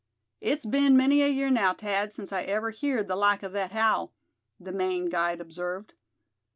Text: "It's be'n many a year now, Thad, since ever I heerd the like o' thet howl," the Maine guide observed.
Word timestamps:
"It's 0.39 0.65
be'n 0.65 0.97
many 0.97 1.21
a 1.21 1.27
year 1.27 1.51
now, 1.51 1.75
Thad, 1.75 2.11
since 2.11 2.31
ever 2.31 2.69
I 2.69 2.73
heerd 2.73 3.07
the 3.07 3.15
like 3.15 3.43
o' 3.43 3.51
thet 3.51 3.71
howl," 3.71 4.11
the 4.59 4.71
Maine 4.71 5.09
guide 5.11 5.39
observed. 5.39 5.93